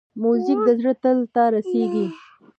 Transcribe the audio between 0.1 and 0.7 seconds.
موزیک د